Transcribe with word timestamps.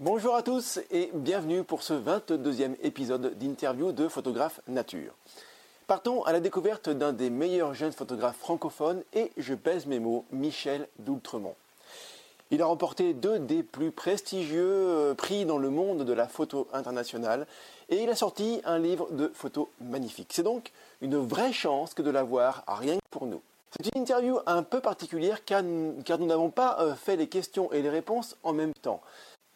Bonjour 0.00 0.34
à 0.34 0.42
tous 0.42 0.78
et 0.90 1.10
bienvenue 1.14 1.64
pour 1.64 1.82
ce 1.82 1.94
22e 1.94 2.76
épisode 2.82 3.38
d'interview 3.38 3.92
de 3.92 4.08
Photographe 4.08 4.60
Nature. 4.68 5.14
Partons 5.86 6.22
à 6.24 6.32
la 6.32 6.40
découverte 6.40 6.90
d'un 6.90 7.14
des 7.14 7.30
meilleurs 7.30 7.72
jeunes 7.72 7.92
photographes 7.92 8.36
francophones 8.36 9.02
et 9.14 9.32
je 9.38 9.54
pèse 9.54 9.86
mes 9.86 9.98
mots, 9.98 10.26
Michel 10.32 10.86
Doultremont. 10.98 11.54
Il 12.50 12.60
a 12.60 12.66
remporté 12.66 13.14
deux 13.14 13.38
des 13.38 13.62
plus 13.62 13.90
prestigieux 13.90 14.68
euh, 14.68 15.14
prix 15.14 15.46
dans 15.46 15.56
le 15.56 15.70
monde 15.70 16.04
de 16.04 16.12
la 16.12 16.28
photo 16.28 16.68
internationale 16.74 17.46
et 17.88 18.02
il 18.02 18.10
a 18.10 18.16
sorti 18.16 18.60
un 18.66 18.78
livre 18.78 19.10
de 19.12 19.32
photos 19.32 19.68
magnifique. 19.80 20.28
C'est 20.34 20.42
donc 20.42 20.72
une 21.00 21.16
vraie 21.16 21.54
chance 21.54 21.94
que 21.94 22.02
de 22.02 22.10
l'avoir, 22.10 22.64
rien 22.68 22.96
que 22.96 23.10
pour 23.10 23.24
nous. 23.24 23.40
C'est 23.70 23.94
une 23.94 24.02
interview 24.02 24.40
un 24.44 24.62
peu 24.62 24.80
particulière 24.80 25.42
car, 25.46 25.62
nous 25.62 26.26
n'avons 26.26 26.50
pas 26.50 26.76
euh, 26.80 26.94
fait 26.94 27.16
les 27.16 27.28
questions 27.28 27.72
et 27.72 27.80
les 27.80 27.90
réponses 27.90 28.36
en 28.42 28.52
même 28.52 28.74
temps. 28.82 29.00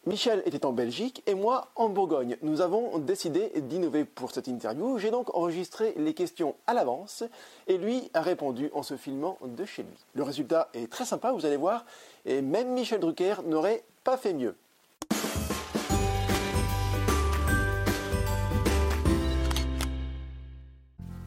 Michel 0.07 0.41
était 0.47 0.65
en 0.65 0.73
Belgique 0.73 1.21
et 1.27 1.35
moi 1.35 1.67
en 1.75 1.87
Bourgogne. 1.87 2.35
Nous 2.41 2.61
avons 2.61 2.97
décidé 2.97 3.51
d'innover 3.61 4.03
pour 4.03 4.31
cette 4.31 4.47
interview. 4.47 4.97
J'ai 4.97 5.11
donc 5.11 5.33
enregistré 5.35 5.93
les 5.95 6.15
questions 6.15 6.55
à 6.65 6.73
l'avance 6.73 7.23
et 7.67 7.77
lui 7.77 8.09
a 8.15 8.21
répondu 8.21 8.71
en 8.73 8.81
se 8.81 8.97
filmant 8.97 9.37
de 9.45 9.63
chez 9.63 9.83
lui. 9.83 9.95
Le 10.15 10.23
résultat 10.23 10.69
est 10.73 10.91
très 10.91 11.05
sympa, 11.05 11.31
vous 11.31 11.45
allez 11.45 11.55
voir, 11.55 11.85
et 12.25 12.41
même 12.41 12.73
Michel 12.73 12.99
Drucker 12.99 13.35
n'aurait 13.45 13.83
pas 14.03 14.17
fait 14.17 14.33
mieux. 14.33 14.55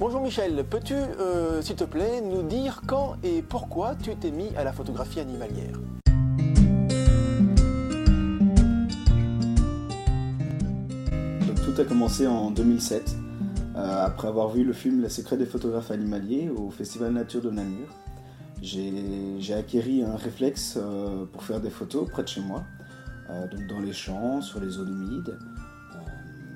Bonjour 0.00 0.20
Michel, 0.20 0.64
peux-tu, 0.68 0.94
euh, 0.94 1.62
s'il 1.62 1.77
te 1.77 1.84
plaît, 1.84 2.20
nous 2.20 2.42
dire 2.42 2.82
quand 2.88 3.14
et 3.22 3.41
pourquoi 3.41 3.94
tu 3.94 4.16
t'es 4.16 4.32
mis 4.32 4.54
à 4.56 4.64
la 4.64 4.72
photographie 4.72 5.20
animalière? 5.20 5.78
Tout 11.74 11.80
a 11.80 11.84
commencé 11.84 12.27
en 12.27 12.51
2007, 12.51 13.17
euh, 13.75 14.05
après 14.05 14.28
avoir 14.28 14.48
vu 14.48 14.62
le 14.62 14.72
film 14.72 15.03
Les 15.03 15.08
secrets 15.08 15.36
des 15.36 15.47
photographes 15.47 15.91
animaliers 15.91 16.48
au 16.48 16.70
Festival 16.70 17.12
Nature 17.12 17.41
de 17.41 17.50
Namur. 17.50 17.89
J'ai 18.62 19.55
acquéri 19.55 20.05
un 20.05 20.16
réflexe 20.16 20.78
euh, 20.81 21.25
pour 21.27 21.42
faire 21.42 21.61
des 21.61 21.70
photos 21.70 22.08
près 22.08 22.22
de 22.22 22.28
chez 22.28 22.41
moi, 22.41 22.62
euh, 23.31 23.48
donc 23.48 23.66
dans 23.66 23.81
les 23.81 23.92
champs, 23.92 24.41
sur 24.41 24.61
les 24.61 24.69
zones 24.69 24.91
humides. 24.91 25.36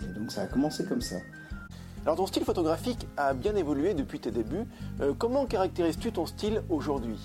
et 0.09 0.13
donc 0.13 0.31
ça 0.31 0.43
a 0.43 0.47
commencé 0.47 0.85
comme 0.85 1.01
ça. 1.01 1.17
Alors 2.05 2.17
ton 2.17 2.27
style 2.27 2.45
photographique 2.45 3.09
a 3.17 3.35
bien 3.35 3.57
évolué 3.57 3.95
depuis 3.95 4.21
tes 4.21 4.31
débuts. 4.31 4.67
comment 5.19 5.47
caractérises-tu 5.47 6.13
ton 6.13 6.27
style 6.27 6.63
aujourd'hui? 6.69 7.19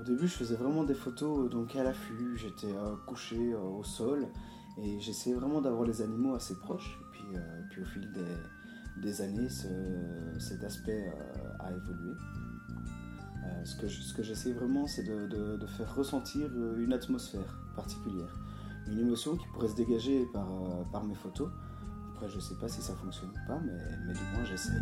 Au 0.00 0.02
début, 0.04 0.26
je 0.26 0.34
faisais 0.34 0.56
vraiment 0.56 0.82
des 0.82 0.94
photos 0.94 1.50
donc 1.50 1.76
à 1.76 1.84
l'affût. 1.84 2.36
J'étais 2.36 2.74
couché 3.06 3.54
au 3.54 3.84
sol 3.84 4.26
et 4.78 5.00
j'essayais 5.00 5.34
vraiment 5.34 5.60
d'avoir 5.60 5.84
les 5.84 6.02
animaux 6.02 6.34
assez 6.34 6.54
proches. 6.58 6.98
Et 7.00 7.10
puis, 7.12 7.36
euh, 7.36 7.62
puis 7.70 7.82
au 7.82 7.84
fil 7.84 8.10
des, 8.96 9.20
années, 9.22 9.48
cet 10.38 10.64
aspect 10.64 11.12
euh, 11.14 11.52
a 11.60 11.72
évolué. 11.72 12.12
Euh, 13.44 13.64
ce 13.64 14.14
que, 14.14 14.22
j'essaie 14.22 14.52
vraiment, 14.52 14.86
c'est 14.86 15.04
de, 15.04 15.66
faire 15.66 15.94
ressentir 15.94 16.50
une 16.76 16.92
atmosphère 16.92 17.58
particulière, 17.74 18.34
une 18.88 18.98
émotion 18.98 19.36
qui 19.36 19.46
pourrait 19.48 19.68
se 19.68 19.76
dégager 19.76 20.26
par, 20.32 20.48
par 20.92 21.04
mes 21.04 21.14
photos. 21.14 21.50
Après, 22.14 22.28
je 22.28 22.36
ne 22.36 22.40
sais 22.40 22.54
pas 22.56 22.68
si 22.68 22.80
ça 22.80 22.94
fonctionne 22.94 23.30
ou 23.30 23.46
pas, 23.46 23.60
mais, 23.64 23.78
mais 24.06 24.12
du 24.12 24.20
moins, 24.34 24.44
j'essaie. 24.44 24.72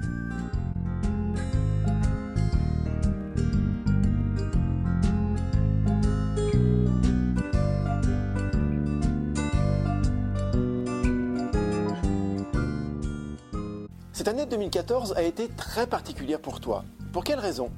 Cette 14.35 14.41
année 14.41 14.51
2014 14.51 15.13
a 15.13 15.23
été 15.23 15.47
très 15.47 15.87
particulière 15.87 16.41
pour 16.41 16.59
toi. 16.59 16.85
Pour 17.13 17.23
quelle 17.23 17.39
raison? 17.39 17.71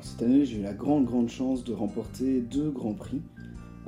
Cette 0.00 0.22
année, 0.22 0.44
j'ai 0.44 0.60
eu 0.60 0.62
la 0.62 0.74
grande, 0.74 1.06
grande 1.06 1.28
chance 1.28 1.64
de 1.64 1.72
remporter 1.72 2.40
deux 2.40 2.70
grands 2.70 2.94
prix. 2.94 3.20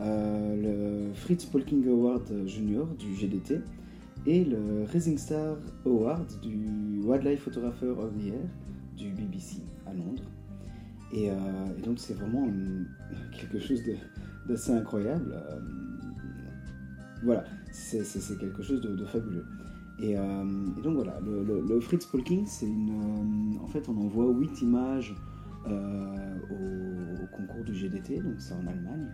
Euh, 0.00 1.06
le 1.06 1.14
Fritz 1.14 1.44
Polking 1.44 1.86
Award 1.86 2.46
Junior 2.46 2.88
du 2.98 3.14
GDT 3.14 3.60
et 4.26 4.44
le 4.44 4.82
Rising 4.90 5.16
Star 5.16 5.56
Award 5.86 6.26
du 6.42 7.00
Wildlife 7.04 7.42
Photographer 7.42 7.90
of 7.90 8.12
the 8.18 8.24
Year 8.24 8.40
du 8.96 9.10
BBC 9.10 9.58
à 9.86 9.94
Londres. 9.94 10.24
Et, 11.12 11.30
euh, 11.30 11.34
donc 11.84 12.00
c'est 12.00 12.14
vraiment 12.14 12.48
quelque 13.40 13.60
chose 13.60 13.80
d'assez 14.48 14.72
incroyable. 14.72 15.32
Euh, 15.32 15.60
voilà, 17.22 17.44
c'est 17.70 18.02
quelque 18.40 18.64
chose 18.64 18.80
de 18.80 19.04
fabuleux. 19.04 19.46
Euh, 20.00 20.66
et, 20.76 20.82
donc 20.82 20.96
voilà, 20.96 21.18
le, 21.20 21.80
Fritz 21.80 22.06
Polking, 22.06 22.46
c'est 22.46 22.66
une. 22.66 22.90
Euh, 22.90 23.62
en 23.62 23.66
fait, 23.66 23.88
on 23.88 23.96
envoie 23.96 24.26
8 24.26 24.62
images 24.62 25.14
euh, 25.66 26.36
au, 26.50 27.26
concours 27.36 27.64
du 27.64 27.74
GDT, 27.74 28.20
donc 28.20 28.34
c'est 28.38 28.54
en 28.54 28.66
Allemagne. 28.66 29.08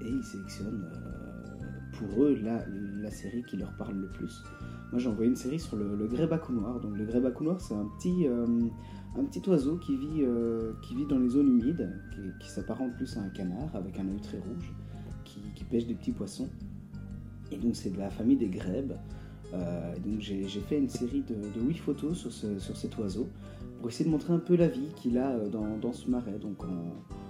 et 0.00 0.08
ils 0.08 0.24
sélectionnent 0.24 0.86
pour 1.92 2.24
eux 2.24 2.38
la, 2.42 3.10
série 3.10 3.42
qui 3.44 3.56
leur 3.56 3.72
parle 3.76 3.96
le 3.96 4.08
plus. 4.08 4.42
Moi, 4.90 5.00
j'ai 5.00 5.08
envoyé 5.08 5.28
une 5.30 5.36
série 5.36 5.58
sur 5.58 5.76
le, 5.76 5.96
le 5.96 6.06
grébacou 6.06 6.52
noir. 6.52 6.80
Donc, 6.80 6.96
le 6.96 7.04
grébacou 7.04 7.44
noir, 7.44 7.60
c'est 7.60 7.74
un 7.74 7.86
petit, 7.98 8.26
un 8.26 9.24
petit 9.24 9.48
oiseau 9.48 9.76
qui 9.76 9.96
vit, 9.96 10.24
qui 10.82 10.94
vit 10.94 11.06
dans 11.06 11.18
les 11.18 11.28
zones 11.30 11.48
humides, 11.48 11.90
qui, 12.40 12.50
s'apparente 12.50 12.94
plus 12.96 13.16
à 13.16 13.22
un 13.22 13.28
canard 13.30 13.74
avec 13.74 13.98
un 13.98 14.08
œil 14.08 14.20
très 14.20 14.38
rouge, 14.38 14.72
qui, 15.24 15.64
pêche 15.64 15.86
des 15.86 15.94
petits 15.94 16.12
poissons. 16.12 16.48
Et 17.50 17.56
donc, 17.56 17.74
c'est 17.74 17.90
de 17.90 17.98
la 17.98 18.10
famille 18.10 18.36
des 18.36 18.48
grèbes. 18.48 18.94
Euh, 19.54 19.94
donc 20.04 20.20
j'ai 20.20 20.46
fait 20.68 20.78
une 20.78 20.88
série 20.88 21.22
de, 21.22 21.34
de 21.34 21.66
8 21.66 21.78
photos 21.78 22.18
sur, 22.18 22.32
sur, 22.32 22.76
cet 22.76 22.98
oiseau 22.98 23.28
pour 23.78 23.88
essayer 23.88 24.04
de 24.04 24.10
montrer 24.10 24.32
un 24.32 24.38
peu 24.38 24.56
la 24.56 24.68
vie 24.68 24.88
qu'il 24.96 25.16
a 25.18 25.30
euh, 25.30 25.48
dans, 25.48 25.76
dans, 25.80 25.92
ce 25.92 26.10
marais, 26.10 26.38
donc 26.40 26.62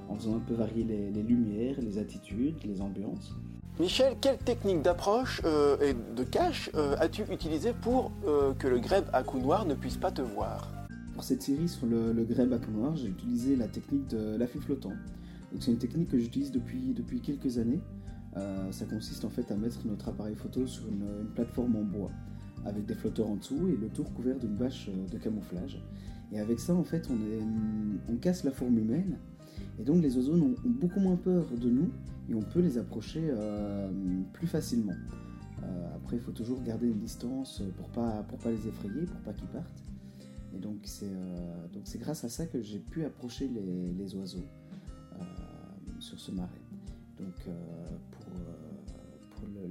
en, 0.08 0.16
faisant 0.16 0.36
un 0.36 0.40
peu 0.40 0.54
varier 0.54 0.84
les, 0.84 1.22
lumières, 1.22 1.76
les 1.80 1.98
attitudes, 1.98 2.56
les 2.64 2.80
ambiances. 2.80 3.34
Michel, 3.78 4.16
quelle 4.20 4.38
technique 4.38 4.82
d'approche 4.82 5.40
euh, 5.44 5.76
et 5.80 5.94
de 5.94 6.24
cache 6.24 6.70
as-tu 6.98 7.22
utilisé 7.30 7.72
pour 7.72 8.10
que 8.58 8.66
le 8.66 8.80
grèbe 8.80 9.04
à 9.12 9.22
cou 9.22 9.38
noir 9.38 9.66
ne 9.66 9.74
puisse 9.74 9.96
pas 9.96 10.10
te 10.10 10.22
voir? 10.22 10.72
Pour 11.14 11.22
cette 11.22 11.42
série 11.42 11.68
sur 11.68 11.86
le, 11.86 12.12
le 12.12 12.24
grèbe 12.24 12.52
à 12.52 12.58
cou 12.58 12.70
noir, 12.72 12.96
j'ai 12.96 13.08
utilisé 13.08 13.54
la 13.54 13.68
technique 13.68 14.08
de 14.08 14.36
l'affût 14.36 14.58
flottant. 14.58 14.94
C'est 15.60 15.70
une 15.70 15.78
technique 15.78 16.10
que 16.10 16.18
j'utilise 16.18 16.50
depuis, 16.50 16.92
depuis 16.94 17.20
quelques 17.20 17.58
années 17.58 17.80
ça 18.70 18.84
consiste 18.84 19.24
en 19.24 19.30
fait 19.30 19.50
à 19.50 19.56
mettre 19.56 19.86
notre 19.86 20.08
appareil 20.08 20.34
photo 20.34 20.66
sur 20.66 20.86
une, 20.88 21.26
plateforme 21.34 21.76
en 21.76 21.82
bois 21.82 22.10
avec 22.64 22.86
des 22.86 22.94
flotteurs 22.94 23.28
en 23.28 23.36
dessous 23.36 23.68
et 23.68 23.76
le 23.76 23.88
tour 23.88 24.12
couvert 24.14 24.38
d'une 24.38 24.56
bâche 24.56 24.88
euh, 24.88 25.08
de 25.08 25.18
camouflage. 25.18 25.80
Et 26.32 26.40
avec 26.40 26.58
ça, 26.58 26.74
en 26.74 26.84
fait, 26.84 27.08
on, 27.10 28.16
casse 28.16 28.44
la 28.44 28.50
forme 28.50 28.78
humaine 28.78 29.16
et 29.78 29.84
donc 29.84 30.02
les 30.02 30.16
oiseaux 30.16 30.34
ont, 30.34 30.54
beaucoup 30.64 31.00
moins 31.00 31.16
peur 31.16 31.46
de 31.56 31.70
nous 31.70 31.90
et 32.28 32.34
on 32.34 32.42
peut 32.42 32.60
les 32.60 32.76
approcher 32.78 33.22
euh, 33.30 33.90
plus 34.32 34.46
facilement. 34.46 34.92
après, 35.94 36.16
il 36.16 36.22
faut 36.22 36.32
toujours 36.32 36.60
garder 36.62 36.88
une 36.88 36.98
distance 36.98 37.62
pour 37.76 37.88
pas 37.88 38.24
pour 38.28 38.38
pas 38.38 38.50
les 38.50 38.66
effrayer, 38.66 39.02
pour 39.06 39.20
pas 39.20 39.32
qu'ils 39.32 39.48
partent. 39.48 39.84
Et 40.54 40.58
donc 40.58 40.78
c'est 40.84 41.16
c'est 41.84 41.98
grâce 41.98 42.24
à 42.24 42.28
ça 42.28 42.46
que 42.46 42.60
j'ai 42.60 42.80
pu 42.80 43.04
approcher 43.04 43.48
les, 43.48 43.92
les 43.92 44.14
oiseaux 44.16 44.46
sur 46.00 46.18
ce 46.18 46.32
marais. 46.32 46.64
Donc 47.18 47.34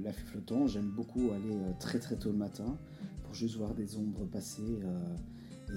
l'affût 0.02 0.26
flottant, 0.26 0.66
j'aime 0.66 0.90
beaucoup 0.90 1.30
aller 1.32 1.54
euh, 1.54 1.72
très 1.78 1.98
très 1.98 2.16
tôt 2.16 2.30
le 2.30 2.38
matin 2.38 2.78
pour 3.24 3.34
juste 3.34 3.56
voir 3.56 3.74
des 3.74 3.96
ombres 3.96 4.24
passer 4.26 4.80
et, 5.70 5.72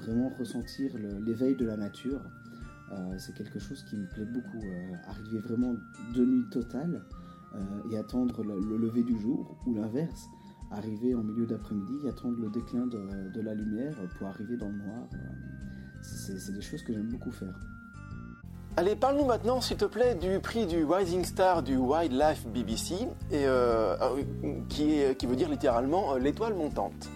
vraiment 0.00 0.30
ressentir 0.38 0.96
l'éveil 0.96 1.54
de 1.54 1.66
la 1.66 1.76
nature. 1.76 2.22
c'est 3.18 3.34
quelque 3.34 3.58
chose 3.58 3.84
qui 3.84 3.96
me 3.96 4.06
plaît 4.06 4.24
beaucoup. 4.24 4.64
arriver 5.06 5.38
vraiment 5.38 5.74
de 6.14 6.24
nuit 6.24 6.48
totale 6.50 7.02
et 7.90 7.98
attendre 7.98 8.42
le, 8.42 8.78
lever 8.78 9.02
du 9.02 9.20
jour 9.20 9.54
ou 9.66 9.74
l'inverse. 9.74 10.28
Arriver 10.70 11.14
en 11.14 11.22
milieu 11.22 11.44
d'après-midi, 11.44 12.08
attendre 12.08 12.38
le 12.40 12.48
déclin 12.48 12.86
de, 12.86 13.40
la 13.42 13.54
lumière 13.54 13.94
pour 14.16 14.28
arriver 14.28 14.56
dans 14.56 14.70
le 14.70 14.78
noir. 14.78 15.06
c'est 16.00 16.54
des 16.54 16.62
choses 16.62 16.82
que 16.82 16.94
j'aime 16.94 17.10
beaucoup 17.10 17.32
faire. 17.32 17.60
Allez, 18.74 18.96
parle-nous 18.96 19.26
maintenant, 19.26 19.60
s'il 19.60 19.76
te 19.76 19.84
plaît, 19.84 20.14
du 20.14 20.40
prix 20.40 20.66
du 20.66 20.82
Rising 20.86 21.24
Star 21.24 21.62
du 21.62 21.76
Wildlife 21.76 22.46
BBC, 22.46 22.94
et, 23.30 23.44
euh, 23.44 23.94
euh, 24.00 24.64
qui, 24.70 25.26
veut 25.26 25.36
dire 25.36 25.50
littéralement 25.50 26.14
euh, 26.14 26.18
l'étoile 26.18 26.54
montante. 26.54 27.10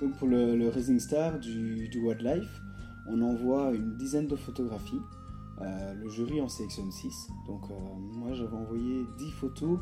Donc 0.00 0.16
pour 0.16 0.26
le, 0.26 0.70
Rising 0.70 0.98
Star 0.98 1.38
du, 1.38 1.90
Wildlife, 2.02 2.62
on 3.10 3.20
envoie 3.20 3.72
une 3.74 3.98
dizaine 3.98 4.26
de 4.26 4.36
photographies. 4.36 5.02
le 5.60 6.08
jury 6.08 6.40
en 6.40 6.48
sélectionne 6.48 6.90
6. 6.90 7.28
Donc 7.46 7.60
moi 8.14 8.32
j'avais 8.32 8.56
envoyé 8.56 9.04
10 9.18 9.30
photos 9.32 9.78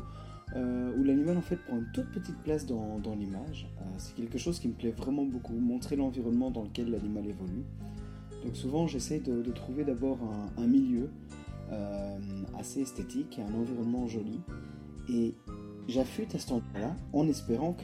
où 0.53 1.03
l'animal 1.03 1.37
en 1.37 1.41
fait 1.41 1.55
prend 1.55 1.77
une 1.77 1.91
toute 1.93 2.11
petite 2.11 2.37
place 2.43 2.65
dans, 2.65 3.15
l'image. 3.17 3.69
c'est 3.97 4.15
quelque 4.15 4.37
chose 4.37 4.59
qui 4.59 4.67
me 4.67 4.73
plaît 4.73 4.91
vraiment 4.91 5.23
beaucoup, 5.23 5.53
montrer 5.53 5.95
l'environnement 5.95 6.51
dans 6.51 6.63
lequel 6.63 6.91
l'animal 6.91 7.25
évolue. 7.25 7.63
Donc 8.45 8.55
souvent 8.55 8.85
j'essaie 8.85 9.19
de, 9.19 9.51
trouver 9.51 9.83
d'abord 9.83 10.19
un, 10.57 10.67
milieu 10.67 11.09
euh, 11.71 12.19
assez 12.59 12.81
esthétique 12.81 13.39
et 13.39 13.41
un 13.41 13.53
environnement 13.55 14.07
joli. 14.07 14.39
Et 15.09 15.33
j'affûte 15.87 16.35
à 16.35 16.39
cet 16.39 16.51
endroit-là 16.51 16.95
en 17.11 17.27
espérant 17.27 17.75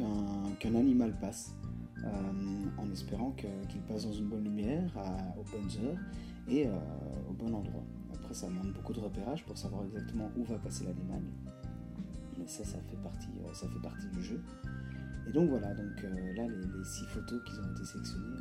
qu'un 0.59 0.75
animal 0.75 1.17
passe, 1.19 1.55
euh, 2.03 2.07
en 2.77 2.91
espérant 2.91 3.31
qu'il 3.31 3.81
passe 3.81 4.05
dans 4.05 4.13
une 4.13 4.27
bonne 4.27 4.43
lumière, 4.43 4.91
aux 5.39 5.43
bonnes 5.51 5.85
heures 5.85 5.97
et 6.47 6.67
euh, 6.67 6.71
au 7.27 7.33
bon 7.33 7.53
endroit. 7.55 7.83
Après, 8.13 8.35
ça 8.35 8.47
demande 8.47 8.71
beaucoup 8.73 8.93
de 8.93 8.99
repérage 8.99 9.43
pour 9.45 9.57
savoir 9.57 9.83
exactement 9.85 10.29
où 10.37 10.43
va 10.43 10.59
passer 10.59 10.85
l'animal. 10.85 11.23
Mais 12.37 12.47
ça, 12.47 12.63
ça 12.65 12.77
fait 12.87 12.97
partie, 12.97 13.29
ça 13.53 13.67
fait 13.67 13.81
partie 13.81 14.07
du 14.09 14.21
jeu. 14.21 14.41
Et 15.27 15.31
donc 15.31 15.49
voilà, 15.49 15.73
donc 15.73 16.03
là, 16.35 16.47
les, 16.47 16.83
six 16.85 17.05
photos 17.05 17.41
qui 17.45 17.53
ont 17.59 17.71
été 17.71 17.83
sélectionnées 17.83 18.37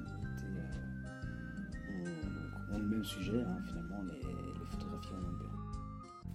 même 3.01 3.05
sujet, 3.05 3.43
hein, 3.47 3.57
finalement, 3.67 4.03
les, 4.03 4.21
les 4.21 4.67
photographies 4.67 5.13
en 5.15 5.23
longueur. 5.23 5.51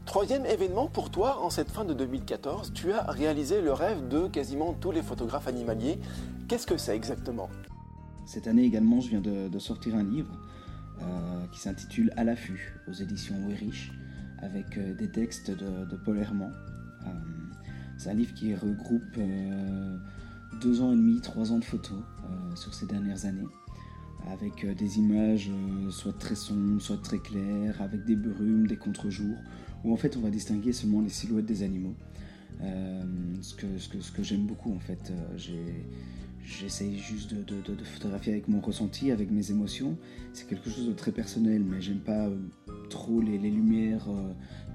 Troisième 0.06 0.46
événement 0.46 0.88
pour 0.88 1.12
toi, 1.12 1.42
en 1.42 1.50
cette 1.50 1.70
fin 1.70 1.86
de 1.86 1.94
2014, 1.94 2.74
tu 2.74 2.92
as 2.92 3.04
réalisé 3.04 3.62
le 3.62 3.72
rêve 3.72 4.08
de 4.08 4.28
quasiment 4.28 4.74
tous 4.74 4.92
les 4.92 5.04
photographes 5.04 5.48
animaliers. 5.48 6.00
Qu'est-ce 6.48 6.66
que 6.66 6.78
c'est 6.78 6.96
exactement? 6.96 7.50
Cette 8.26 8.48
année 8.48 8.64
également, 8.64 9.00
je 9.00 9.10
viens 9.10 9.22
de, 9.22 9.60
sortir 9.60 9.96
un 9.96 10.04
livre 10.04 10.40
euh, 11.02 11.46
qui 11.52 11.60
s'intitule 11.60 12.12
À 12.18 12.24
l'affût 12.24 12.76
aux 12.88 12.94
éditions 12.94 13.36
Werich 13.48 13.92
avec 14.40 14.78
euh, 14.78 14.96
des 14.96 15.12
textes 15.12 15.52
de, 15.52 15.96
Paul 15.98 16.18
Herman. 16.18 16.52
Euh, 17.06 17.10
c'est 17.98 18.10
un 18.10 18.16
livre 18.16 18.34
qui 18.34 18.56
regroupe 18.56 19.20
deux 20.62 20.82
ans 20.82 20.92
et 20.92 20.96
demi, 20.96 21.22
trois 21.22 21.52
ans 21.52 21.60
de 21.60 21.64
photos 21.64 22.00
sur 22.56 22.74
ces 22.74 22.86
dernières 22.86 23.26
années 23.26 23.48
avec 24.32 24.66
des 24.66 25.00
images 25.00 25.52
soit 25.90 26.18
très 26.18 26.36
sombres, 26.36 26.82
soit 26.82 27.02
très 27.02 27.20
claires, 27.20 27.82
avec 27.82 28.06
des 28.06 28.16
brumes, 28.16 28.68
des 28.68 28.78
contre-jours, 28.78 29.38
où 29.84 29.94
en 29.94 29.98
fait 29.98 30.18
on 30.18 30.22
va 30.22 30.30
distinguer 30.30 30.74
seulement 30.74 31.02
les 31.02 31.10
silhouettes 31.10 31.46
des 31.46 31.64
animaux. 31.64 31.96
Euh, 32.62 33.04
ce 33.42 33.54
que, 33.54 33.78
ce 33.78 33.90
que, 33.90 34.00
ce 34.00 34.12
que 34.12 34.24
j'aime 34.24 34.46
beaucoup 34.46 34.74
en 34.74 34.80
fait. 34.80 35.12
Euh, 35.12 35.38
j'essaye 36.44 37.00
juste 37.00 37.34
de, 37.34 37.84
photographier 37.84 38.34
avec 38.34 38.48
mon 38.48 38.62
ressenti, 38.62 39.12
avec 39.12 39.32
mes 39.32 39.52
émotions. 39.52 39.98
C'est 40.34 40.48
quelque 40.48 40.70
chose 40.70 40.88
de 40.88 40.94
très 40.94 41.12
personnel, 41.12 41.64
mais 41.64 41.82
j'aime 41.82 42.00
pas 42.00 42.28
euh, 42.28 42.38
trop 42.90 43.20
les, 43.20 43.38
les 43.38 43.50
lumières 43.50 44.08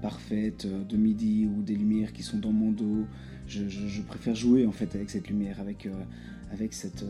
parfaites 0.01 0.67
de 0.67 0.97
midi 0.97 1.47
ou 1.47 1.61
des 1.61 1.75
lumières 1.75 2.13
qui 2.13 2.23
sont 2.23 2.37
dans 2.37 2.51
mon 2.51 2.71
dos. 2.71 3.05
Je, 3.47 3.67
je, 3.67 4.01
préfère 4.01 4.35
jouer 4.35 4.65
en 4.65 4.71
fait 4.71 4.95
avec 4.95 5.09
cette 5.09 5.27
lumière, 5.27 5.59
avec, 5.59 5.87
avec 6.51 6.73
cette 6.73 7.05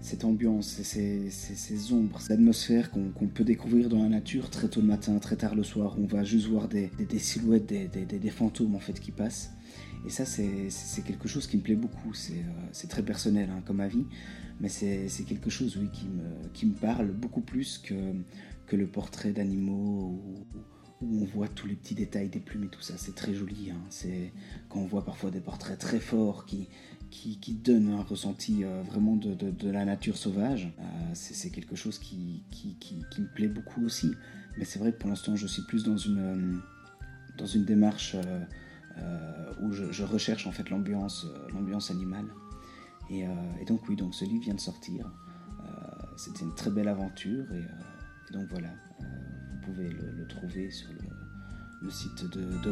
cette 0.00 0.24
ambiance, 0.24 0.80
ces, 0.82 1.30
ces, 1.30 1.92
ombres, 1.92 2.20
cette 2.20 2.32
atmosphère 2.32 2.90
qu'on 2.90 3.26
peut 3.26 3.44
découvrir 3.44 3.88
dans 3.88 4.02
la 4.02 4.08
nature 4.08 4.50
très 4.50 4.68
tôt 4.68 4.80
le 4.80 4.86
matin, 4.86 5.18
très 5.18 5.36
tard 5.36 5.54
le 5.54 5.62
soir, 5.62 5.96
on 5.98 6.06
va 6.06 6.24
juste 6.24 6.46
voir 6.46 6.68
des, 6.68 6.90
silhouettes, 7.18 7.66
des, 7.66 8.30
fantômes 8.30 8.74
en 8.74 8.80
fait 8.80 8.98
qui 8.98 9.10
passent. 9.10 9.52
Et 10.06 10.10
ça, 10.10 10.24
c'est 10.24 11.02
quelque 11.04 11.28
chose 11.28 11.46
qui 11.46 11.58
me 11.58 11.62
plaît 11.62 11.76
beaucoup. 11.76 12.14
C'est 12.14 12.32
euh, 12.32 12.88
très 12.88 13.02
personnel 13.02 13.50
hein, 13.50 13.62
comme 13.66 13.80
avis, 13.80 14.06
mais 14.60 14.68
c'est 14.68 15.24
quelque 15.26 15.50
chose 15.50 15.76
oui, 15.76 15.88
qui, 15.92 16.06
me, 16.06 16.48
qui 16.54 16.66
me 16.66 16.74
parle 16.74 17.12
beaucoup 17.12 17.42
plus 17.42 17.76
que, 17.78 17.94
que 18.66 18.76
le 18.76 18.86
portrait 18.86 19.32
d'animaux 19.32 20.18
où 21.02 21.22
on 21.22 21.24
voit 21.24 21.48
tous 21.48 21.66
les 21.66 21.74
petits 21.74 21.94
détails 21.94 22.28
des 22.28 22.40
plumes 22.40 22.64
et 22.64 22.68
tout 22.68 22.82
ça. 22.82 22.94
C'est 22.96 23.14
très 23.14 23.34
joli. 23.34 23.70
Hein. 23.70 23.80
C'est 23.90 24.32
quand 24.68 24.80
on 24.80 24.86
voit 24.86 25.04
parfois 25.04 25.30
des 25.30 25.40
portraits 25.40 25.78
très 25.78 25.98
forts 26.00 26.44
qui, 26.46 26.68
qui, 27.10 27.54
donnent 27.54 27.92
un 27.92 28.02
ressenti 28.02 28.64
euh, 28.64 28.82
vraiment 28.82 29.16
de, 29.16 29.70
la 29.70 29.84
nature 29.84 30.16
sauvage. 30.16 30.72
Euh, 30.78 30.82
c'est 31.14 31.50
quelque 31.50 31.76
chose 31.76 31.98
qui, 31.98 32.42
me 33.18 33.34
plaît 33.34 33.48
beaucoup 33.48 33.84
aussi. 33.84 34.12
Mais 34.56 34.64
c'est 34.64 34.78
vrai 34.78 34.92
que 34.92 34.98
pour 34.98 35.10
l'instant, 35.10 35.36
je 35.36 35.46
suis 35.46 35.62
plus 35.62 35.84
dans 35.84 35.96
une, 35.96 36.18
euh, 36.18 36.58
dans 37.36 37.46
une 37.46 37.64
démarche 37.64 38.16
où 39.62 39.72
je, 39.72 40.04
recherche 40.04 40.46
en 40.46 40.52
fait 40.52 40.68
l'ambiance 40.68 41.26
l'ambiance 41.52 41.90
animale. 41.90 42.26
Et, 43.10 43.24
donc 43.66 43.88
oui, 43.88 43.96
donc 43.96 44.14
ce 44.14 44.24
livre 44.24 44.44
vient 44.44 44.54
de 44.54 44.60
sortir. 44.60 45.10
C'était 46.16 46.44
une 46.44 46.54
très 46.54 46.70
belle 46.70 46.88
aventure 46.88 47.44
et, 47.52 47.64
donc 48.32 48.46
voilà 48.50 48.68
vous 49.52 49.72
pouvez 49.72 49.88
le, 49.88 50.26
trouver 50.28 50.70
sur 50.70 50.88
le, 51.82 51.90
site 51.90 52.24
de, 52.30 52.42
de 52.62 52.70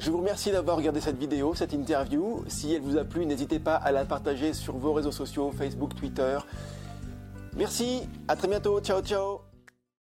Je 0.00 0.10
vous 0.10 0.16
remercie 0.16 0.50
d'avoir 0.50 0.78
regardé 0.78 0.98
cette 0.98 1.18
vidéo, 1.18 1.54
cette 1.54 1.74
interview. 1.74 2.42
Si 2.48 2.72
elle 2.72 2.80
vous 2.80 2.96
a 2.96 3.04
plu, 3.04 3.26
n'hésitez 3.26 3.58
pas 3.58 3.74
à 3.74 3.92
la 3.92 4.06
partager 4.06 4.54
sur 4.54 4.78
vos 4.78 4.94
réseaux 4.94 5.12
sociaux, 5.12 5.52
Facebook, 5.52 5.94
Twitter. 5.94 6.38
Merci, 7.54 8.08
à 8.26 8.34
très 8.34 8.48
bientôt, 8.48 8.80
ciao 8.80 9.02
ciao 9.02 9.49